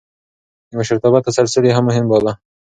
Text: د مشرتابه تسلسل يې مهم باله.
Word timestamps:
د 0.69 0.71
مشرتابه 0.79 1.19
تسلسل 1.27 1.63
يې 1.67 1.81
مهم 1.87 2.05
باله. 2.11 2.31